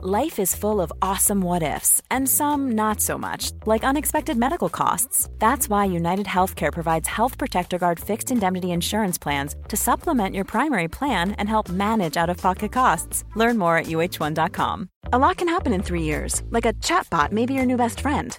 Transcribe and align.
Life 0.00 0.38
is 0.38 0.54
full 0.54 0.80
of 0.80 0.92
awesome 1.02 1.40
what 1.40 1.64
ifs, 1.64 2.00
and 2.08 2.28
some 2.28 2.70
not 2.76 3.00
so 3.00 3.18
much, 3.18 3.50
like 3.66 3.82
unexpected 3.82 4.36
medical 4.36 4.68
costs. 4.68 5.28
That's 5.40 5.68
why 5.68 5.86
United 5.86 6.26
Healthcare 6.26 6.72
provides 6.72 7.08
Health 7.08 7.36
Protector 7.36 7.78
Guard 7.78 7.98
fixed 7.98 8.30
indemnity 8.30 8.70
insurance 8.70 9.18
plans 9.18 9.56
to 9.66 9.76
supplement 9.76 10.36
your 10.36 10.44
primary 10.44 10.86
plan 10.86 11.32
and 11.32 11.48
help 11.48 11.68
manage 11.68 12.16
out 12.16 12.30
of 12.30 12.36
pocket 12.36 12.70
costs. 12.70 13.24
Learn 13.34 13.58
more 13.58 13.76
at 13.76 13.86
uh1.com. 13.86 14.88
A 15.12 15.18
lot 15.18 15.36
can 15.36 15.48
happen 15.48 15.72
in 15.72 15.82
three 15.82 16.02
years, 16.02 16.44
like 16.50 16.64
a 16.64 16.74
chatbot 16.74 17.32
may 17.32 17.44
be 17.44 17.54
your 17.54 17.66
new 17.66 17.76
best 17.76 17.98
friend. 17.98 18.38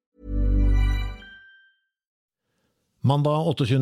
Mandag 3.01 3.47
28. 3.47 3.77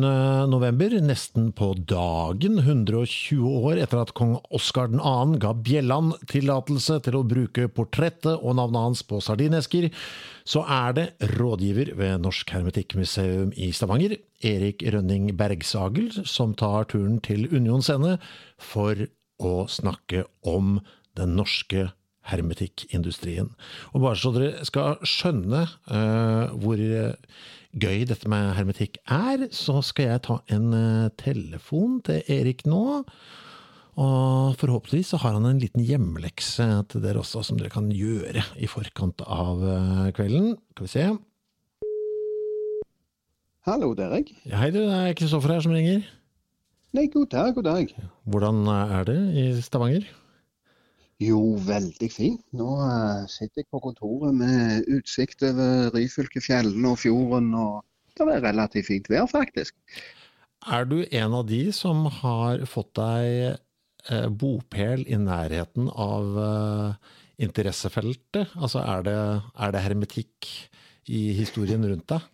november, 0.48 0.94
nesten 1.04 1.50
på 1.52 1.74
dagen, 1.76 2.54
120 2.56 3.42
år 3.68 3.82
etter 3.82 4.00
at 4.00 4.14
kong 4.16 4.38
Oskar 4.48 4.88
2. 4.94 5.34
ga 5.42 5.50
Bjelland 5.60 6.14
tillatelse 6.30 6.96
til 7.04 7.18
å 7.18 7.20
bruke 7.28 7.66
portrettet 7.68 8.30
og 8.38 8.56
navnet 8.56 8.80
hans 8.80 9.02
på 9.04 9.20
sardinesker, 9.20 9.90
så 10.48 10.64
er 10.64 10.96
det 10.96 11.06
rådgiver 11.34 11.92
ved 12.00 12.24
Norsk 12.24 12.54
Hermetikkmuseum 12.56 13.52
i 13.60 13.68
Stavanger, 13.76 14.16
Erik 14.40 14.86
Rønning 14.88 15.34
Bergsagel, 15.36 16.22
som 16.24 16.56
tar 16.56 16.88
turen 16.88 17.20
til 17.20 17.44
Union 17.52 17.84
Scene 17.84 18.16
for 18.56 19.04
å 19.36 19.54
snakke 19.68 20.24
om 20.48 20.78
den 21.20 21.36
norske 21.36 21.90
hermetikkindustrien. 22.32 23.52
Og 23.92 24.00
bare 24.00 24.16
så 24.16 24.32
dere 24.32 24.64
skal 24.64 24.96
skjønne 25.04 25.66
uh, 25.92 26.56
hvor 26.56 26.80
gøy 27.76 28.04
dette 28.08 28.28
med 28.30 28.54
hermetikk 28.56 28.98
er, 29.06 29.46
så 29.54 29.78
skal 29.84 30.12
jeg 30.12 30.24
ta 30.26 30.40
en 30.50 30.72
uh, 30.74 31.12
telefon 31.20 32.00
til 32.06 32.22
Erik 32.30 32.64
nå. 32.68 33.02
Og 34.00 34.54
forhåpentligvis 34.60 35.12
så 35.12 35.20
har 35.20 35.34
han 35.36 35.46
en 35.48 35.60
liten 35.60 35.84
hjemlekse 35.84 36.66
til 36.90 37.02
dere 37.04 37.22
også, 37.22 37.42
som 37.46 37.58
dere 37.60 37.72
kan 37.72 37.90
gjøre 37.92 38.42
i 38.58 38.70
forkant 38.70 39.22
av 39.26 39.60
uh, 39.62 40.06
kvelden. 40.16 40.54
Skal 40.74 40.86
vi 40.86 40.92
se. 40.94 41.08
Hallo, 43.68 43.92
det 43.94 44.06
er 44.06 44.16
jeg. 44.18 44.38
Ja, 44.48 44.62
hei, 44.62 44.70
det 44.74 44.86
er 44.88 45.12
Kristoffer 45.18 45.52
her 45.52 45.62
som 45.62 45.76
ringer. 45.76 46.06
Nei, 46.96 47.06
god 47.12 47.28
dag, 47.30 47.52
god 47.54 47.68
dag. 47.68 47.92
Hvordan 48.26 48.64
er 48.72 49.04
det 49.06 49.20
i 49.36 49.44
Stavanger? 49.62 50.08
Jo, 51.20 51.40
veldig 51.66 52.08
fint. 52.08 52.40
Nå 52.56 52.68
uh, 52.80 53.26
sitter 53.28 53.60
jeg 53.60 53.68
på 53.72 53.82
kontoret 53.84 54.36
med 54.38 54.88
utsikt 54.88 55.44
over 55.44 55.90
Ryfylkefjellene 55.92 56.94
og 56.94 57.00
fjorden. 57.02 57.52
og 57.52 57.84
Det 58.16 58.24
er 58.24 58.46
relativt 58.46 58.88
fint 58.88 59.10
vær, 59.12 59.28
faktisk. 59.28 59.76
Er 60.68 60.88
du 60.88 61.02
en 61.04 61.36
av 61.36 61.46
de 61.48 61.62
som 61.76 62.06
har 62.20 62.64
fått 62.68 62.92
deg 62.98 63.28
eh, 63.48 64.26
bopel 64.28 65.06
i 65.08 65.16
nærheten 65.16 65.88
av 65.88 66.40
eh, 66.44 67.14
interessefeltet? 67.46 68.52
Altså 68.60 68.82
er 68.84 69.06
det, 69.06 69.16
er 69.56 69.72
det 69.72 69.84
hermetikk 69.86 70.50
i 71.08 71.30
historien 71.38 71.84
rundt 71.88 72.08
deg? 72.12 72.28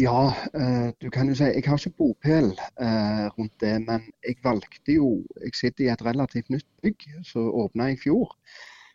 Ja, 0.00 0.34
eh, 0.54 0.90
du 1.02 1.10
kan 1.10 1.28
jo 1.28 1.34
si 1.36 1.44
jeg 1.44 1.64
har 1.66 1.78
ikke 1.78 1.96
bopel 1.98 2.52
eh, 2.80 3.26
rundt 3.36 3.54
det, 3.60 3.74
men 3.84 4.08
jeg 4.24 4.38
valgte 4.44 4.94
jo 4.94 5.22
Jeg 5.44 5.54
sitter 5.54 5.84
i 5.84 5.92
et 5.92 6.04
relativt 6.04 6.50
nytt 6.50 6.68
bygg 6.82 7.08
som 7.28 7.50
åpna 7.64 7.90
i 7.92 7.98
fjor. 8.00 8.32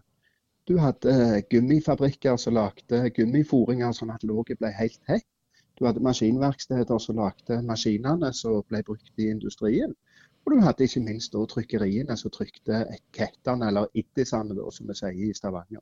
Du 0.68 0.74
hadde 0.82 1.10
eh, 1.14 1.42
gummifabrikker 1.50 2.36
som 2.42 2.54
lagde 2.58 2.98
gummiforinger 3.16 3.92
sånn 3.94 4.14
at 4.14 4.24
låget 4.28 4.60
ble 4.60 4.70
helt 4.74 5.04
hett. 5.08 5.28
Du 5.76 5.86
hadde 5.86 6.04
maskinverksteder 6.04 7.00
som 7.04 7.18
lagde 7.20 7.60
maskinene 7.68 8.32
som 8.34 8.62
ble 8.70 8.82
brukt 8.88 9.20
i 9.20 9.30
industrien. 9.30 9.96
Og 10.46 10.54
du 10.54 10.60
hadde 10.62 10.86
ikke 10.86 11.02
minst 11.02 11.34
da 11.34 11.42
trykkeriene 11.50 12.18
som 12.18 12.32
trykte 12.34 12.84
etikettene, 12.94 13.72
eller 13.72 13.88
iddisene, 13.98 14.58
som 14.72 14.92
vi 14.92 14.98
sier 15.00 15.24
i 15.30 15.34
Stavanger. 15.34 15.82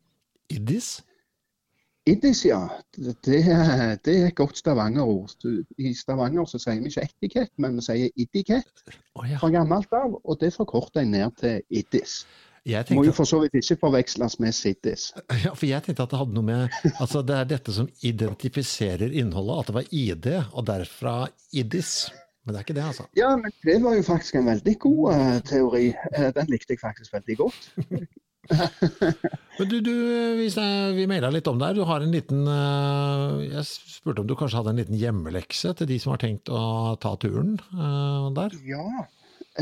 Iddis? 0.54 1.02
Iddis, 2.08 2.46
ja. 2.46 2.62
Det, 2.96 3.16
det 3.24 3.42
er- 3.48 4.28
et 4.28 4.36
godt 4.36 4.58
Stavanger-ord. 4.58 5.36
I 5.78 5.94
Stavanger 5.96 6.46
så 6.46 6.60
sier 6.60 6.80
vi 6.80 6.92
ikke 6.92 7.04
etikett, 7.10 7.52
men 7.58 7.76
vi 7.76 7.82
sier 7.86 8.10
idikett 8.16 8.88
oh, 9.16 9.28
ja. 9.28 9.38
fra 9.40 9.50
gammelt 9.52 9.92
av. 9.96 10.18
Og 10.24 10.40
det 10.40 10.54
forkorter 10.56 11.04
jeg 11.04 11.12
ned 11.12 11.38
til 11.40 11.62
iddis. 11.70 12.26
Jeg 12.66 12.86
Må 12.96 13.04
jo 13.04 13.12
for 13.12 13.28
så 13.28 13.42
vidt 13.42 13.56
ikke 13.60 13.76
forveksles 13.82 14.38
med 14.40 14.56
siddis. 14.56 15.10
ja, 15.44 15.52
for 15.52 15.66
jeg 15.68 15.84
tenkte 15.84 16.04
at 16.06 16.12
det 16.12 16.20
hadde 16.20 16.36
noe 16.36 16.48
med 16.48 16.70
Altså, 17.00 17.22
det 17.22 17.36
er 17.36 17.50
dette 17.50 17.74
som 17.76 17.90
identifiserer 18.08 19.12
innholdet, 19.12 19.60
at 19.60 19.68
det 19.68 19.76
var 19.76 19.90
ID, 19.92 20.28
og 20.54 20.68
derfra 20.68 21.16
Iddis. 21.52 22.08
Men 22.44 22.56
det 22.56 22.60
er 22.60 22.66
ikke 22.66 22.76
det, 22.76 22.84
altså. 22.84 23.06
Ja, 23.16 23.30
men 23.40 23.54
det 23.64 23.78
var 23.84 23.96
jo 23.96 24.04
faktisk 24.04 24.36
en 24.36 24.50
veldig 24.50 24.76
god 24.84 25.02
uh, 25.16 25.40
teori. 25.48 25.88
Uh, 26.12 26.30
den 26.36 26.52
likte 26.52 26.76
jeg 26.76 26.82
faktisk 26.82 27.16
veldig 27.16 27.38
godt. 27.40 27.70
Men 29.58 29.70
du, 29.72 29.78
du 29.80 29.94
hvis 30.36 30.58
jeg, 30.60 30.96
vi 30.98 31.06
maila 31.08 31.30
litt 31.32 31.48
om 31.48 31.60
det 31.62 31.70
her. 31.70 31.78
Du 31.78 31.88
har 31.88 32.04
en 32.04 32.12
liten 32.12 32.42
uh, 32.44 33.40
Jeg 33.40 33.64
spurte 33.70 34.20
om 34.20 34.28
du 34.28 34.36
kanskje 34.36 34.60
hadde 34.60 34.74
en 34.74 34.82
liten 34.82 35.00
hjemmelekse 35.00 35.72
til 35.80 35.88
de 35.88 36.00
som 36.04 36.12
har 36.12 36.24
tenkt 36.26 36.52
å 36.52 36.64
ta 37.00 37.14
turen 37.22 37.56
eh, 37.56 38.26
der? 38.36 38.58
Ja. 38.68 39.06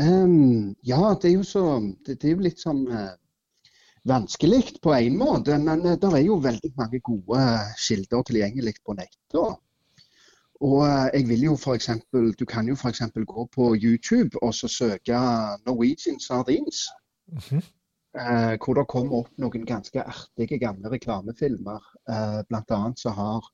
Um, 0.00 0.72
ja, 0.88 1.12
det 1.20 1.30
er 1.30 1.36
jo 1.36 1.44
så 1.46 1.62
Det, 2.02 2.16
det 2.16 2.30
er 2.30 2.34
jo 2.34 2.46
litt 2.48 2.62
sånn 2.62 2.86
vanskelig 4.08 4.80
på 4.82 4.96
en 4.96 5.18
måte, 5.20 5.54
men 5.62 5.84
det 5.84 6.08
er 6.08 6.24
jo 6.24 6.40
veldig 6.42 6.72
mange 6.74 6.98
gode 7.06 7.42
kilder 7.78 8.24
tilgjengelig 8.26 8.80
på 8.82 8.96
nettet. 8.98 9.60
Og 10.62 10.82
eh, 10.86 11.08
jeg 11.18 11.28
vil 11.28 11.46
jo 11.48 11.56
for 11.58 11.74
eksempel, 11.74 12.32
Du 12.38 12.44
kan 12.44 12.68
jo 12.68 12.74
f.eks. 12.74 13.02
gå 13.26 13.46
på 13.54 13.74
YouTube 13.74 14.42
og 14.42 14.54
så 14.54 14.68
søke 14.68 15.22
Norwegian 15.66 16.20
Sardines. 16.20 16.86
Mhm. 17.28 17.62
eh, 18.20 18.54
hvor 18.64 18.74
det 18.74 18.88
kommer 18.88 19.16
opp 19.22 19.30
noen 19.40 19.66
ganske 19.66 20.02
artige 20.02 20.58
gamle 20.58 20.90
reklamefilmer. 20.92 21.80
Eh, 22.08 22.40
blant 22.48 22.70
annet 22.70 22.98
så 23.00 23.10
har 23.10 23.46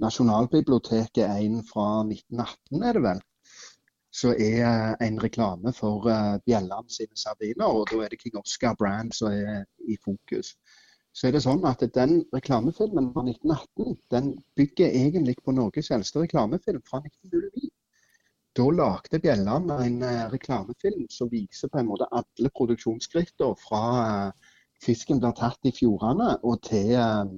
Nasjonalbiblioteket 0.00 1.24
en 1.24 1.62
fra 1.64 2.04
1918, 2.04 2.82
er 2.82 2.92
det 2.92 3.02
vel. 3.02 3.22
Så 4.12 4.32
er 4.32 4.60
eh, 4.68 5.06
en 5.08 5.18
reklame 5.22 5.72
for 5.76 6.08
uh, 6.08 6.36
Bjelland 6.46 6.92
sine 6.92 7.16
sardiner, 7.16 7.66
og 7.66 7.88
da 7.90 8.04
er 8.04 8.12
det 8.12 8.20
King 8.20 8.36
Oscar 8.40 8.76
Brand 8.78 9.12
som 9.16 9.32
er 9.32 9.64
i 9.88 9.96
fokus. 10.04 10.54
Så 11.16 11.28
er 11.28 11.32
det 11.32 11.40
sånn 11.46 11.62
at 11.64 11.80
den 11.96 12.18
reklamefilmen 12.34 13.08
fra 13.14 13.22
1918 13.24 13.94
den 14.12 14.26
bygger 14.58 14.92
egentlig 14.98 15.38
på 15.40 15.54
Norges 15.56 15.88
eldste 15.96 16.20
reklamefilm 16.26 16.82
fra 16.84 17.00
1909. 17.00 17.70
Da 18.56 18.66
lagde 18.72 19.20
Bjelland 19.24 19.72
en 19.72 19.96
eh, 20.04 20.26
reklamefilm 20.32 21.06
som 21.12 21.30
viser 21.32 21.72
på 21.72 21.80
en 21.80 21.88
måte 21.88 22.08
alle 22.12 22.52
produksjonsskrittene 22.60 23.56
fra 23.62 23.82
eh, 24.02 24.52
fisken 24.84 25.20
blir 25.22 25.32
tatt 25.40 25.68
i 25.68 25.72
fjordene 25.76 26.34
og 26.42 26.60
til 26.68 26.92
eh, 27.00 27.32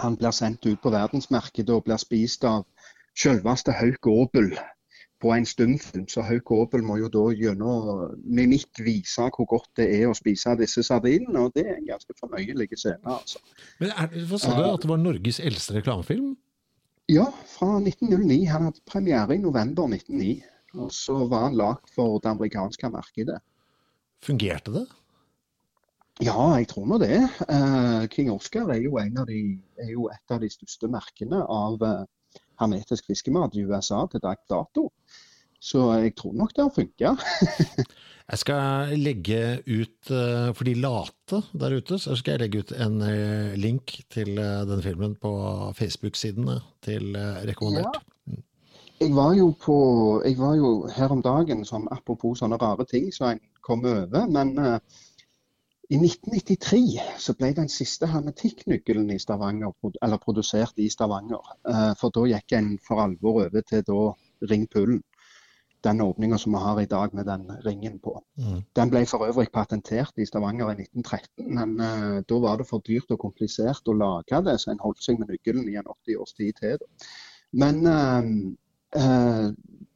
han 0.00 0.16
blir 0.16 0.32
sendt 0.32 0.64
ut 0.64 0.80
på 0.80 0.92
verdensmarkedet 0.92 1.76
og 1.76 1.84
blir 1.88 2.00
spist 2.00 2.44
av 2.48 2.64
selveste 3.12 3.76
Hauk 3.76 4.08
Aabel 4.08 4.54
på 5.22 5.32
en 5.34 5.46
stumfilm. 5.46 6.06
Så 6.10 6.24
Hauk 6.26 6.50
Aabel 6.54 6.84
må 6.86 6.98
jo 6.98 7.10
da 7.12 7.24
gjennom 7.36 8.14
mimikk 8.26 8.82
vise 8.82 9.28
hvor 9.36 9.48
godt 9.54 9.70
det 9.80 9.88
er 10.00 10.08
å 10.10 10.16
spise 10.18 10.56
disse 10.60 10.84
sardinene. 10.86 11.46
Og 11.46 11.54
det 11.56 11.66
er 11.68 11.76
en 11.78 11.90
ganske 11.92 12.16
fornøyelig 12.18 12.70
scene, 12.74 13.02
altså. 13.06 13.42
Men 13.82 13.94
er, 13.94 14.16
sa 14.34 14.56
du, 14.56 14.64
at 14.66 14.84
det 14.84 14.90
var 14.90 15.02
Norges 15.02 15.38
eldste 15.42 15.78
reklamefilm? 15.78 16.32
Ja, 17.10 17.28
fra 17.54 17.76
1909. 17.80 18.40
Han 18.50 18.68
hadde 18.68 18.82
premiere 18.88 19.36
i 19.36 19.42
november 19.42 19.90
1909. 19.90 20.40
Og 20.80 20.90
så 20.94 21.18
var 21.28 21.48
han 21.48 21.58
lagd 21.58 21.90
for 21.94 22.18
det 22.22 22.32
amerikanske 22.32 22.90
markedet. 22.90 23.38
Fungerte 24.24 24.72
det? 24.74 24.86
Ja, 26.22 26.36
jeg 26.58 26.68
tror 26.70 26.86
nå 26.86 26.98
det. 27.02 27.18
Uh, 27.48 28.04
King 28.12 28.30
Oscar 28.32 28.70
er 28.70 28.82
jo, 28.84 28.98
de, 29.28 29.38
er 29.80 29.92
jo, 29.94 30.08
et 30.12 30.34
av 30.34 30.42
de 30.42 30.50
største 30.52 30.88
merkene 30.92 31.40
av 31.42 31.80
uh, 31.82 32.04
hermetisk 32.60 33.08
fiskemat 33.10 33.56
i 33.56 33.64
USA 33.66 34.04
til 34.10 34.22
dags 34.22 34.44
dato. 34.50 34.90
Så 35.62 35.84
jeg 36.02 36.16
tror 36.18 36.34
nok 36.34 36.54
det 36.56 36.64
har 36.64 36.72
funka. 36.74 37.12
jeg 38.32 38.40
skal 38.40 38.94
legge 38.98 39.42
ut, 39.68 40.10
uh, 40.10 40.48
for 40.56 40.66
de 40.66 40.74
late 40.82 41.42
der 41.54 41.76
ute, 41.78 41.98
så 42.02 42.16
skal 42.18 42.34
jeg 42.34 42.44
legge 42.44 42.64
ut 42.64 42.72
en 42.74 42.98
link 43.60 43.94
til 44.10 44.34
den 44.36 44.82
filmen 44.82 45.14
på 45.22 45.30
Facebook-sidene 45.78 46.58
til 46.82 47.14
Rekommandert. 47.46 48.02
Ja. 48.02 48.40
Jeg 49.02 49.14
var, 49.16 49.32
jo 49.34 49.48
på, 49.58 49.76
jeg 50.22 50.36
var 50.38 50.54
jo 50.54 50.68
her 50.94 51.10
om 51.10 51.22
dagen, 51.22 51.64
sånn, 51.66 51.88
apropos 51.90 52.38
sånne 52.38 52.58
rare 52.62 52.86
ting 52.86 53.08
som 53.10 53.24
så 53.24 53.30
en 53.32 53.40
kom 53.62 53.82
over. 53.86 54.28
men 54.30 54.54
i 55.92 55.98
1993 55.98 57.00
så 57.20 57.34
ble 57.36 57.50
den 57.56 57.68
siste 57.68 58.08
hermetikknøkkelen 58.08 59.10
i 59.12 59.18
Stavanger, 59.20 59.74
eller 60.00 60.20
produsert 60.22 60.78
i 60.80 60.86
Stavanger. 60.92 61.42
Eh, 61.68 61.90
for 62.00 62.14
da 62.14 62.22
gikk 62.30 62.54
en 62.56 62.70
for 62.80 63.02
alvor 63.02 63.42
over 63.42 63.64
til 63.68 63.82
da 63.88 63.98
Ring 64.48 64.64
Pullen. 64.72 65.02
Den 65.82 66.00
åpninga 66.00 66.38
som 66.38 66.54
vi 66.54 66.62
har 66.62 66.80
i 66.80 66.86
dag 66.86 67.14
med 67.14 67.26
den 67.26 67.48
ringen 67.64 67.98
på. 67.98 68.14
Mm. 68.38 68.62
Den 68.78 68.90
ble 68.90 69.02
for 69.10 69.26
øvrig 69.26 69.48
patentert 69.52 70.18
i 70.18 70.26
Stavanger 70.26 70.70
i 70.70 70.84
1913, 70.84 71.48
men 71.56 71.74
uh, 71.80 72.20
da 72.28 72.38
var 72.44 72.60
det 72.60 72.68
for 72.68 72.84
dyrt 72.86 73.10
og 73.10 73.18
komplisert 73.24 73.90
å 73.90 73.96
lage 73.98 74.42
det, 74.46 74.58
så 74.62 74.70
en 74.70 74.82
holdt 74.84 75.02
seg 75.02 75.18
med 75.18 75.32
nøkkelen 75.32 75.66
i 75.72 75.78
en 75.80 75.90
80 75.90 76.22
års 76.22 76.36
tid 76.38 76.52
til. 76.60 76.78
Men 77.52 77.82
uh, 77.86 78.30
uh, 78.98 79.48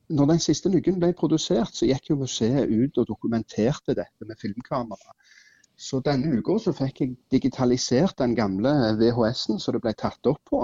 når 0.09 0.31
den 0.33 0.43
siste 0.43 0.71
nøkkelen 0.71 1.01
ble 1.03 1.13
produsert, 1.19 1.75
så 1.75 1.89
gikk 1.89 2.11
jo 2.11 2.21
museet 2.21 2.71
ut 2.71 2.99
og 3.03 3.09
dokumenterte 3.09 3.95
dette 3.95 4.27
med 4.27 4.39
filmkamera. 4.43 5.15
Så 5.77 6.01
denne 6.01 6.39
uka 6.39 6.57
fikk 6.73 7.01
jeg 7.03 7.17
digitalisert 7.31 8.17
den 8.19 8.35
gamle 8.37 8.73
VHS-en 8.97 9.61
som 9.61 9.77
det 9.77 9.83
ble 9.85 9.93
tatt 9.99 10.31
opp 10.31 10.41
på. 10.49 10.63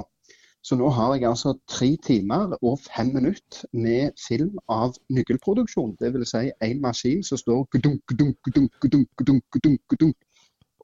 Så 0.63 0.77
nå 0.79 0.89
har 0.95 1.17
jeg 1.17 1.27
altså 1.27 1.57
tre 1.71 1.89
timer 2.07 2.53
og 2.63 2.79
fem 2.85 3.11
minutter 3.17 3.65
med 3.75 4.15
film 4.29 4.61
av 4.71 4.95
nøkkelproduksjon. 5.11 5.97
Dvs. 5.99 6.35
Si 6.35 6.53
en 6.69 6.83
maskin 6.85 7.25
som 7.27 7.41
står 7.41 7.65
gudunk, 7.75 8.03
gudunk, 8.07 8.39
gudunk, 8.47 8.71
gudunk, 8.81 9.09
gudunk, 9.19 9.45
gudunk, 9.51 9.81
gudunk, 9.91 10.17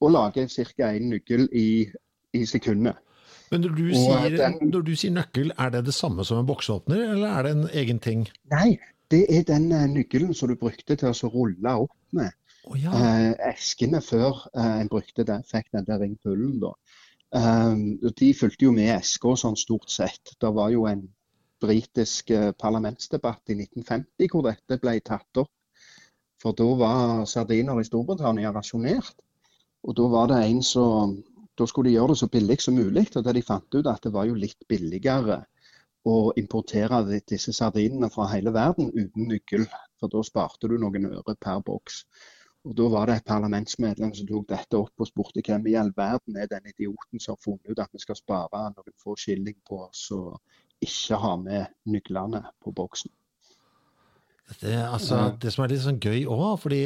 og 0.02 0.10
lager 0.16 0.50
ca. 0.50 0.90
én 0.90 1.12
nøkkel 1.12 1.46
i, 1.52 1.86
i 2.34 2.46
sekundet. 2.46 2.98
Men 3.50 3.62
når 3.64 3.76
du, 3.78 3.84
sier, 3.94 4.34
den, 4.36 4.58
når 4.72 4.82
du, 4.84 4.92
sier, 4.96 5.14
nøkkel, 5.14 5.52
er 5.58 5.70
det 5.72 5.86
det 5.86 5.94
samme 5.94 6.25
som 6.26 6.42
en 6.42 6.48
boksåpner, 6.48 7.14
eller 7.14 7.30
er 7.30 7.46
det 7.46 7.52
en 7.56 7.69
egen 7.80 8.02
ting? 8.02 8.26
Nei, 8.52 8.76
det 9.14 9.25
er 9.32 9.46
den 9.48 9.70
uh, 9.72 9.86
nøkkelen 9.88 10.34
som 10.36 10.50
du 10.50 10.58
brukte 10.58 10.98
til 10.98 11.14
å 11.14 11.32
rulle 11.32 11.78
opp 11.86 11.94
med. 12.19 12.34
Oh, 12.69 12.76
ja. 12.76 12.92
eh, 12.92 13.32
eskene 13.48 14.02
før 14.04 14.42
eh, 14.52 14.80
en 14.82 14.90
brukte 14.92 15.25
det, 15.25 15.38
fikk 15.48 15.70
den 15.72 15.86
der 15.86 16.02
ringpullen. 16.02 16.58
da. 16.60 16.75
Um, 17.28 17.98
de 18.16 18.32
fulgte 18.32 18.64
jo 18.64 18.72
med 18.72 18.94
SK 19.04 19.34
sånn 19.36 19.56
stort 19.60 19.90
sett. 19.92 20.32
Det 20.40 20.50
var 20.56 20.72
jo 20.72 20.86
en 20.88 21.02
britisk 21.60 22.30
eh, 22.30 22.52
parlamentsdebatt 22.56 23.52
i 23.52 23.58
1950 23.58 24.30
hvor 24.32 24.46
dette 24.46 24.78
ble 24.80 24.94
tatt 25.04 25.40
opp. 25.42 25.52
For 26.38 26.54
da 26.54 26.69
var 26.78 27.25
sardiner 27.26 27.80
i 27.80 27.86
Storbritannia 27.86 28.52
rasjonert. 28.54 29.16
Og 29.84 29.96
da 29.98 30.06
var 30.10 30.30
det 30.32 30.44
en 30.46 30.62
som 30.62 31.19
Da 31.58 31.66
skulle 31.66 31.88
de 31.90 31.96
gjøre 31.96 32.12
det 32.12 32.20
så 32.20 32.26
billig 32.30 32.56
som 32.62 32.76
mulig. 32.78 33.08
Og 33.19 33.25
det 33.26 33.32
de 33.34 33.40
fant 33.42 33.75
ut 33.75 33.86
at 33.90 34.04
det 34.04 34.12
var 34.14 34.28
jo 34.28 34.36
litt 34.38 34.60
billigere 34.70 35.40
å 36.06 36.30
importere 36.38 37.00
disse 37.26 37.50
sardinene 37.52 38.06
fra 38.14 38.28
hele 38.30 38.52
verden 38.54 38.92
uten 38.94 39.26
nøkkel. 39.26 39.64
For 39.98 40.12
da 40.12 40.22
sparte 40.22 40.70
du 40.70 40.76
noen 40.78 41.08
øre 41.10 41.34
per 41.34 41.58
boks. 41.66 42.04
Og 42.69 42.75
Da 42.76 42.88
var 42.93 43.09
det 43.09 43.15
et 43.17 43.29
parlamentsmedlem 43.29 44.11
som 44.12 44.26
tok 44.29 44.49
dette 44.50 44.76
opp 44.76 45.00
og 45.00 45.09
spurte 45.09 45.41
hvem 45.44 45.70
i 45.70 45.76
all 45.81 45.88
verden 45.97 46.37
er 46.37 46.50
den 46.50 46.67
idioten 46.69 47.23
som 47.23 47.32
har 47.32 47.41
funnet 47.41 47.70
ut 47.70 47.81
at 47.81 47.94
vi 47.94 48.03
skal 48.03 48.19
spare 48.19 48.67
noen 48.75 48.97
få 49.00 49.17
skilling 49.17 49.56
på 49.69 49.87
oss 49.87 50.11
og 50.12 50.37
ikke 50.85 51.17
ha 51.23 51.31
med 51.41 51.73
nøklene 51.88 52.43
på 52.61 52.75
boksen. 52.76 53.11
Det, 54.61 54.75
altså, 54.81 55.32
det 55.41 55.53
som 55.53 55.65
er 55.65 55.73
litt 55.73 55.85
sånn 55.85 56.00
gøy 56.00 56.23
òg, 56.25 56.55
fordi 56.61 56.82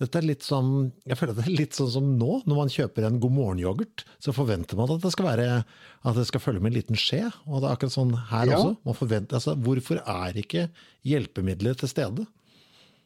dette 0.00 0.18
er 0.18 0.24
litt 0.24 0.44
sånn 0.46 0.70
Jeg 1.04 1.18
føler 1.20 1.36
det 1.36 1.44
er 1.44 1.58
litt 1.60 1.76
sånn 1.76 1.90
som 1.92 2.06
nå, 2.18 2.38
når 2.48 2.58
man 2.58 2.72
kjøper 2.72 3.06
en 3.06 3.18
God 3.22 3.34
morgen-yoghurt, 3.36 4.04
så 4.22 4.32
forventer 4.36 4.78
man 4.78 4.90
at 4.94 5.02
det 5.04 5.12
skal 5.14 5.28
være 5.28 5.48
at 5.62 6.16
det 6.18 6.24
skal 6.28 6.42
følge 6.42 6.62
med 6.64 6.72
en 6.72 6.78
liten 6.78 6.98
skje. 6.98 7.26
Og 7.48 7.60
det 7.60 7.68
er 7.68 7.76
akkurat 7.76 7.96
sånn 7.96 8.14
her 8.32 8.52
ja. 8.52 8.60
også. 8.60 8.78
Man 8.88 8.98
forventer, 8.98 9.38
altså, 9.38 9.56
hvorfor 9.56 10.00
er 10.00 10.40
ikke 10.40 10.68
hjelpemiddelet 11.08 11.84
til 11.84 11.92
stede? 11.92 12.26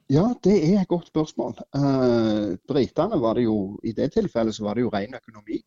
Ja, 0.07 0.23
det 0.45 0.55
er 0.63 0.81
et 0.81 0.89
godt 0.89 1.09
spørsmål. 1.11 1.57
Uh, 1.75 2.55
britene 2.69 3.17
var 3.19 3.35
det 3.35 3.43
jo, 3.49 3.81
I 3.83 3.93
det 3.93 4.13
tilfellet 4.15 4.55
så 4.55 4.63
var 4.63 4.79
det 4.79 4.85
jo 4.85 4.91
ren 4.95 5.17
økonomi. 5.19 5.59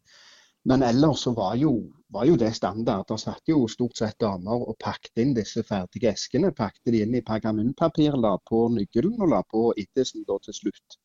Men 0.70 0.84
ellers 0.84 1.26
så 1.26 1.34
var 1.36 1.58
jo, 1.60 1.74
var 2.08 2.24
jo 2.30 2.38
det 2.40 2.54
standard. 2.56 3.04
Der 3.10 3.20
satt 3.20 3.52
jo 3.52 3.68
stort 3.68 4.00
sett 4.00 4.16
damer 4.24 4.64
og 4.64 4.78
pakket 4.80 5.20
inn 5.24 5.36
disse 5.36 5.64
ferdige 5.68 6.14
eskene. 6.14 6.54
Pakket 6.56 6.94
de 6.94 7.04
inn 7.04 7.20
i 7.20 7.24
pergamentpapir, 7.32 8.16
la 8.16 8.38
på 8.52 8.62
nøkkelen 8.78 9.20
og 9.20 9.32
la 9.34 9.44
på 9.44 9.74
ittesen 9.76 10.24
da 10.28 10.40
til 10.48 10.56
slutt. 10.62 11.00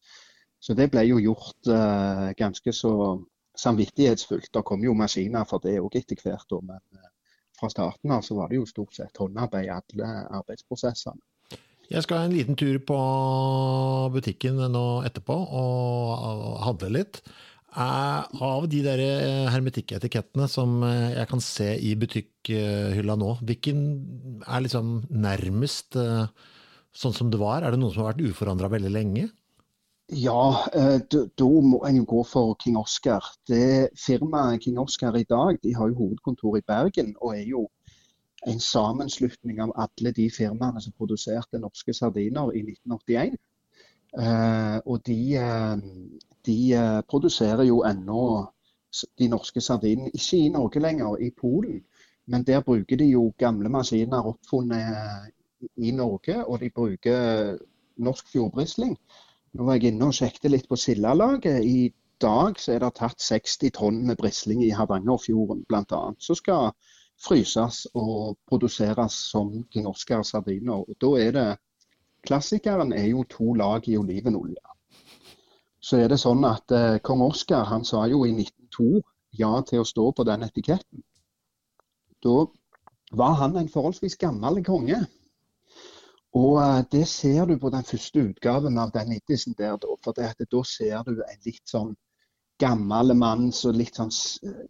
Så 0.63 0.79
det 0.79 0.93
ble 0.95 1.03
jo 1.09 1.19
gjort 1.27 1.75
uh, 1.75 2.31
ganske 2.39 2.73
så 2.73 2.95
samvittighetsfullt. 3.59 4.53
Det 4.55 4.67
kom 4.67 4.87
jo 4.87 4.95
maskiner 4.95 5.47
for 5.51 5.63
det 5.63 5.81
òg 5.83 5.99
etter 5.99 6.23
hvert. 6.23 6.59
Men 6.63 6.83
uh, 6.95 7.11
fra 7.59 7.71
starten 7.71 8.15
av 8.15 8.23
så 8.23 8.39
var 8.39 8.55
det 8.55 8.63
jo 8.63 8.71
stort 8.71 8.95
sett 8.95 9.19
håndarbeid 9.19 9.67
i 9.67 9.75
alle 9.75 10.17
arbeidsprosessene. 10.39 11.34
Jeg 11.93 12.05
skal 12.05 12.25
en 12.25 12.35
liten 12.35 12.57
tur 12.57 12.79
på 12.87 12.99
butikken 14.15 14.61
nå 14.73 14.85
etterpå 15.07 15.35
og 15.37 16.63
handle 16.65 16.93
litt. 16.97 17.21
Av 17.75 18.67
de 18.71 18.81
der 18.85 19.03
hermetikketikettene 19.51 20.47
som 20.49 20.83
jeg 20.87 21.27
kan 21.31 21.43
se 21.43 21.73
i 21.77 21.95
butikkhylla 21.99 23.17
nå, 23.19 23.37
hvilken 23.43 23.81
er 24.47 24.65
liksom 24.65 25.01
nærmest 25.11 25.99
eh, 25.99 26.29
sånn 26.95 27.17
som 27.17 27.33
det 27.33 27.41
var? 27.43 27.65
Er 27.65 27.75
det 27.75 27.81
noen 27.83 27.93
som 27.95 28.05
har 28.05 28.15
vært 28.15 28.31
uforandra 28.31 28.71
veldig 28.73 28.93
lenge? 28.95 29.29
Ja, 30.13 30.67
eh, 30.77 31.01
da 31.09 31.47
må 31.65 31.81
en 31.89 32.03
jo 32.03 32.05
gå 32.05 32.23
for 32.29 32.57
King 32.61 32.76
Oscar. 32.76 33.25
Det 33.49 33.91
Firmaet 33.97 34.62
King 34.67 34.79
Oscar 34.79 35.17
i 35.17 35.25
dag 35.25 35.59
de 35.62 35.73
har 35.75 35.88
jo 35.88 35.97
hovedkontor 36.03 36.59
i 36.59 36.67
Bergen 36.67 37.14
og 37.21 37.38
er 37.38 37.47
jo 37.49 37.64
en 38.47 38.61
sammenslutning 38.61 39.61
av 39.63 39.73
alle 39.77 40.13
de 40.13 40.29
firmaene 40.31 40.81
som 40.83 40.93
produserte 40.99 41.61
norske 41.61 41.95
sardiner 41.97 42.53
i 42.53 42.63
1981. 42.63 43.39
Eh, 44.15 44.79
og 44.87 45.01
de, 45.07 45.19
eh, 45.37 45.77
de 46.47 46.59
eh, 46.73 47.01
produserer 47.09 47.65
jo 47.67 47.83
ennå 47.89 48.47
de 49.19 49.29
norske 49.29 49.61
sardinene, 49.61 50.13
ikke 50.15 50.39
i 50.39 50.53
Norge 50.55 50.81
lenger, 50.81 51.17
i 51.17 51.31
Polen. 51.31 51.81
Men 52.27 52.45
der 52.45 52.61
bruker 52.61 52.97
de 52.97 53.09
jo 53.11 53.33
gamle 53.39 53.69
maskiner 53.69 54.27
oppfunnet 54.27 55.33
i 55.77 55.91
Norge, 55.91 56.45
og 56.47 56.61
de 56.61 56.71
bruker 56.71 57.59
norsk 57.97 58.29
fjordbrisling. 58.33 58.97
Nå 59.55 59.65
var 59.65 59.79
jeg 59.79 59.93
inne 59.93 60.09
og 60.09 60.15
sjekket 60.17 60.51
litt 60.51 60.69
på 60.69 60.79
Sildalaget. 60.79 61.65
I 61.65 61.93
dag 62.23 62.59
så 62.61 62.75
er 62.75 62.85
det 62.85 62.95
tatt 62.99 63.21
60 63.23 63.75
tonn 63.75 64.01
med 64.07 64.17
brisling 64.19 64.63
i 64.65 64.73
Hardangerfjorden 64.75 65.65
bl.a. 65.69 66.03
Så 66.19 66.39
skal 66.39 66.73
fryses 67.21 67.85
og 67.94 68.37
produseres 68.49 69.16
som 69.30 69.52
King 69.73 69.87
Oscar 69.88 70.23
sardiner. 70.23 70.83
Og 70.83 70.97
da 71.00 71.14
er 71.21 71.33
det 71.37 71.49
Klassikeren 72.25 72.92
er 72.97 73.11
jo 73.11 73.25
to 73.28 73.52
lag 73.52 73.85
i 73.88 73.99
olivenolje. 74.00 74.62
Så 75.85 75.99
er 76.00 76.09
det 76.09 76.16
sånn 76.23 76.44
at 76.49 76.73
eh, 76.73 77.00
kong 77.04 77.21
Oscar 77.26 77.66
han 77.68 77.85
sa 77.85 78.06
jo 78.09 78.23
i 78.25 78.30
1902 78.33 79.02
ja 79.37 79.50
til 79.68 79.83
å 79.83 79.88
stå 79.88 80.06
på 80.16 80.25
den 80.25 80.47
etiketten. 80.47 81.02
Da 82.25 82.47
var 83.12 83.37
han 83.42 83.59
en 83.61 83.68
forholdsvis 83.68 84.16
gammel 84.16 84.62
konge. 84.64 85.02
Og 86.33 86.56
eh, 86.62 86.80
det 86.97 87.04
ser 87.12 87.44
du 87.50 87.59
på 87.61 87.71
den 87.75 87.85
første 87.85 88.25
utgaven 88.30 88.80
av 88.80 88.94
den 88.97 89.12
Iddisen 89.18 89.59
der, 89.59 89.76
for 90.02 90.16
det, 90.16 90.33
da 90.40 90.64
ser 90.64 91.04
du 91.04 91.21
en 91.21 91.44
litt 91.44 91.62
sånn 91.68 91.92
gammel 92.64 93.14
mann 93.18 93.50
så 93.54 93.71
litt 93.75 93.99
sånn, 94.00 94.12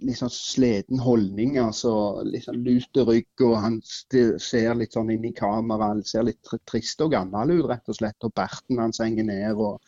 litt 0.05 0.19
sånn 0.19 0.33
sliten 0.33 1.01
holdning. 1.03 1.59
altså 1.63 1.95
Litt 2.27 2.49
sånn 2.49 2.63
lut 2.67 3.03
rygg, 3.09 3.45
og 3.47 3.55
han 3.63 3.79
ser 3.87 4.75
litt 4.79 4.97
sånn 4.97 5.13
inn 5.15 5.29
i 5.29 5.35
kameraet. 5.37 6.07
Ser 6.11 6.27
litt 6.29 6.55
trist 6.71 7.05
og 7.05 7.15
gammel 7.15 7.55
ut, 7.57 7.69
rett 7.71 7.93
og 7.93 8.01
slett. 8.01 8.19
Og 8.27 8.35
berten 8.37 8.83
hans 8.83 9.03
henger 9.05 9.31
ned. 9.31 9.55
og 9.55 9.81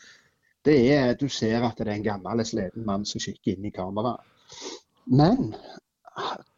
det 0.67 0.79
er, 0.95 1.15
Du 1.15 1.29
ser 1.29 1.63
at 1.63 1.79
det 1.79 1.89
er 1.89 1.97
en 1.97 2.07
gammel, 2.07 2.45
sliten 2.47 2.87
mann 2.87 3.05
som 3.07 3.23
kikker 3.23 3.55
inn 3.55 3.69
i 3.69 3.75
kameraet. 3.75 4.23
Men 5.07 5.53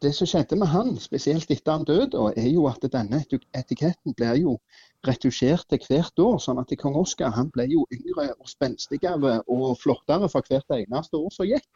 det 0.01 0.13
som 0.15 0.27
skjedde 0.29 0.57
med 0.57 0.71
han, 0.71 0.95
spesielt 1.01 1.51
etter 1.51 1.75
han 1.75 1.85
døde, 1.87 2.21
er 2.37 2.47
jo 2.47 2.65
at 2.69 2.85
denne 2.93 3.19
etiketten 3.53 4.15
blir 4.17 4.39
jo 4.39 4.55
retusjerte 5.07 5.79
hvert 5.79 6.19
år. 6.19 6.37
sånn 6.43 6.59
at 6.59 6.73
kong 6.79 6.97
Oskar 6.99 7.31
han 7.35 7.51
ble 7.53 7.65
jo 7.71 7.85
yngre 7.95 8.29
og 8.35 8.49
spenstigere 8.51 9.39
og 9.47 9.77
flottere 9.79 10.29
for 10.31 10.43
hvert 10.47 10.75
eneste 10.75 11.19
år 11.19 11.31
som 11.35 11.47
gikk. 11.47 11.69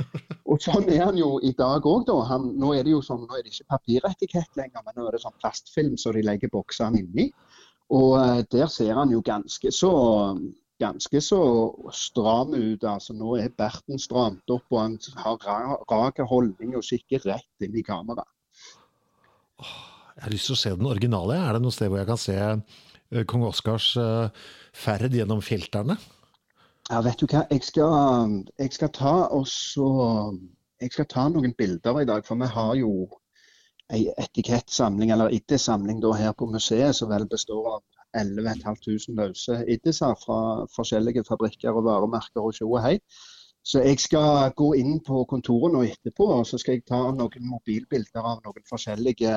Og 0.46 0.60
sånn 0.62 0.84
er 0.94 1.00
han 1.02 1.16
jo 1.18 1.40
i 1.42 1.50
dag 1.58 1.82
òg, 1.90 2.04
da. 2.06 2.20
Han, 2.28 2.52
nå 2.60 2.68
er 2.76 2.84
det 2.86 2.92
jo 2.92 3.00
sånn, 3.02 3.24
nå 3.26 3.34
er 3.34 3.42
det 3.42 3.50
ikke 3.50 3.72
papiretikett 3.72 4.60
lenger, 4.60 4.84
men 4.86 4.94
nå 4.94 5.08
er 5.08 5.16
det 5.16 5.22
sånn 5.24 5.34
plastfilm 5.42 5.96
som 5.96 6.12
så 6.12 6.14
de 6.14 6.22
legger 6.22 6.52
boksene 6.52 7.00
inni. 7.02 7.26
Og 7.90 8.14
uh, 8.14 8.44
der 8.54 8.70
ser 8.70 8.94
han 8.94 9.10
jo 9.10 9.24
ganske 9.26 9.72
så 9.74 9.90
ganske 10.78 11.20
så 11.24 11.40
stram 11.92 12.54
ut. 12.54 12.84
altså 12.84 13.16
Nå 13.16 13.36
er 13.40 13.50
berten 13.58 13.98
stramt 13.98 14.50
opp, 14.54 14.66
og 14.70 14.80
han 14.80 14.98
har 15.24 15.42
rak 15.90 16.22
holdning 16.30 16.76
og 16.76 16.86
kikker 16.86 17.26
rett 17.26 17.66
inn 17.66 17.76
i 17.76 17.84
kameraet. 17.86 18.30
Jeg 20.16 20.24
har 20.24 20.32
lyst 20.32 20.48
til 20.48 20.56
å 20.56 20.60
se 20.60 20.74
den 20.78 20.88
originale. 20.88 21.36
Er 21.36 21.56
det 21.56 21.62
noe 21.64 21.74
sted 21.74 21.90
hvor 21.92 22.00
jeg 22.00 22.08
kan 22.08 22.20
se 22.20 22.36
uh, 22.40 23.24
kong 23.28 23.44
Oskars 23.50 23.90
uh, 24.00 24.32
ferd 24.72 25.12
gjennom 25.12 25.42
filterne? 25.44 25.98
Ja, 26.88 27.02
vet 27.04 27.20
du 27.20 27.26
hva. 27.28 27.42
Jeg 27.50 27.66
skal, 27.66 28.38
jeg 28.56 28.72
skal 28.72 28.92
ta 28.96 29.14
også, 29.34 29.86
jeg 30.80 30.94
skal 30.94 31.08
ta 31.12 31.26
noen 31.28 31.52
bilder 31.58 32.00
i 32.00 32.08
dag. 32.08 32.24
For 32.24 32.40
vi 32.40 32.48
har 32.54 32.72
jo 32.80 32.92
ei 33.92 34.06
etikettsamling, 34.18 35.12
eller 35.14 35.34
iddesamling 35.36 36.00
her 36.16 36.32
på 36.32 36.48
museet, 36.50 36.96
som 36.96 37.12
vel 37.12 37.28
består 37.30 37.76
av 37.76 37.82
11 38.16 38.62
500 38.64 39.14
løse 39.20 39.60
iddiser 39.68 40.16
fra 40.24 40.40
forskjellige 40.72 41.26
fabrikker 41.28 41.76
og 41.76 41.84
varemerker 41.90 42.40
og 42.40 42.56
tjo 42.56 42.70
og 42.72 42.82
hei. 42.86 42.96
Så 43.66 43.82
jeg 43.82 43.98
skal 43.98 44.52
gå 44.56 44.72
inn 44.78 45.00
på 45.04 45.24
kontoret 45.28 45.74
nå 45.74 45.82
etterpå 45.84 46.26
og 46.38 46.44
så 46.46 46.58
skal 46.62 46.78
jeg 46.78 46.86
ta 46.86 47.00
noen 47.10 47.48
mobilbilder 47.50 48.22
av 48.22 48.44
noen 48.44 48.66
forskjellige 48.70 49.32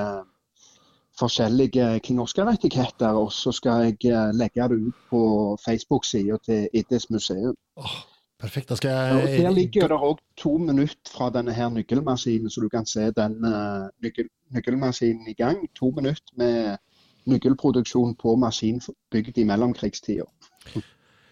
forskjellige 1.19 1.87
King 2.05 2.21
Oscar-etiketter, 2.23 3.17
og 3.17 3.33
så 3.35 3.51
skal 3.55 3.89
jeg 3.89 4.11
eh, 4.13 4.31
legge 4.37 4.67
det 4.71 4.79
ut 4.87 5.01
på 5.11 5.23
Facebook-sida 5.65 6.39
til 6.45 6.67
Iddes 6.73 7.09
museum. 7.13 7.55
Oh, 7.79 7.97
perfekt, 8.39 8.69
da 8.69 8.77
skal 8.79 8.95
jeg... 8.95 9.15
Og 9.15 9.45
Der 9.45 9.55
ligger 9.55 9.91
det 9.91 9.99
òg 10.09 10.21
to 10.37 10.57
minutter 10.57 11.13
fra 11.13 11.31
denne 11.35 11.55
her 11.55 11.71
nøkkelmaskinen, 11.73 12.49
så 12.49 12.63
du 12.63 12.69
kan 12.69 12.87
se 12.89 13.09
den 13.15 13.39
uh, 13.45 13.89
nøkkelmaskinen 14.55 15.27
i 15.27 15.35
gang. 15.37 15.65
To 15.79 15.91
minutter 15.95 16.37
med 16.39 16.77
nøkkelproduksjon 17.29 18.15
på 18.19 18.35
maskin 18.39 18.79
bygd 19.11 19.37
i 19.37 19.45
mellomkrigstida. 19.49 20.25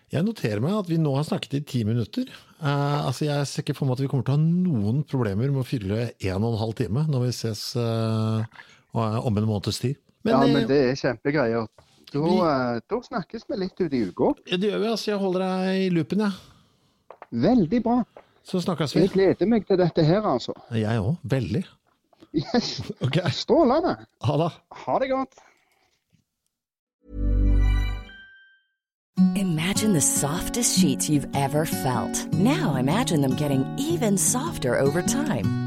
Jeg 0.07 0.23
noterer 0.23 0.61
meg 0.63 0.71
at 0.71 0.87
vi 0.87 0.97
nå 1.01 1.11
har 1.17 1.25
snakket 1.27 1.57
i 1.57 1.65
ti 1.67 1.83
minutter. 1.83 2.29
Uh, 2.61 3.07
altså 3.09 3.27
Jeg 3.27 3.47
ser 3.47 3.63
ikke 3.65 3.75
for 3.75 3.87
meg 3.87 3.97
at 3.97 4.05
vi 4.05 4.11
kommer 4.11 4.27
til 4.27 4.35
å 4.35 4.37
ha 4.37 4.43
noen 4.43 5.03
problemer 5.07 5.51
med 5.51 5.63
å 5.63 5.67
fylle 5.67 6.11
en 6.15 6.43
og 6.43 6.53
en 6.53 6.61
halv 6.61 6.77
time 6.79 7.03
når 7.11 7.25
vi 7.25 7.33
ses 7.35 7.63
uh, 7.75 8.45
om 8.97 9.37
en 9.37 9.47
måneds 9.49 9.79
tid. 9.83 9.95
Men, 10.25 10.33
ja, 10.33 10.53
men 10.53 10.67
det 10.67 10.79
er 10.89 10.99
kjempegreier. 10.99 11.67
Da, 12.11 12.19
vi, 12.23 12.35
eh, 12.39 12.81
da, 12.89 13.01
snakkes 13.03 13.47
vi 13.47 13.57
litt 13.59 13.81
ut 13.81 13.93
i 13.93 14.03
uka. 14.09 14.33
Ja, 14.47 14.57
det 14.57 14.71
gjør 14.71 14.83
vi. 14.83 14.91
altså. 14.93 15.11
Jeg 15.11 15.19
holder 15.23 15.43
deg 15.43 15.81
i 15.81 15.89
loopen, 15.95 16.23
jeg. 16.23 16.31
Ja. 16.31 17.17
Veldig 17.47 17.81
bra. 17.83 17.97
Så 18.47 18.61
snakkes 18.63 18.95
vi. 18.95 19.03
Jeg 19.03 19.11
gleder 19.11 19.49
meg 19.51 19.67
til 19.67 19.79
dette 19.79 20.03
her, 20.07 20.23
altså. 20.23 20.55
Jeg 20.71 21.03
òg. 21.03 21.17
Veldig. 21.23 21.65
Yes. 22.37 22.81
Okay. 23.05 23.29
Strålende. 23.31 23.97
Ha 24.23 24.37
det. 24.43 24.49
Ha 24.85 24.99
det 24.99 25.11
godt. 25.11 25.43
Imagine 29.35 29.93
the 29.93 30.01
softest 30.01 30.79
sheets 30.79 31.09
you've 31.09 31.27
ever 31.35 31.65
felt. 31.65 32.33
Now 32.33 32.75
imagine 32.75 33.21
them 33.21 33.35
getting 33.35 33.65
even 33.77 34.17
softer 34.17 34.79
over 34.79 35.01
time. 35.01 35.66